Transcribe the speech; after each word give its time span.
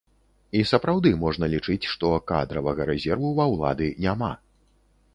І 0.59 0.63
сапраўды 0.71 1.11
можна 1.25 1.51
лічыць, 1.55 1.89
што 1.93 2.11
кадравага 2.33 2.91
рэзерву 2.93 3.29
ва 3.41 3.49
ўлады 3.55 3.95
няма. 4.07 4.37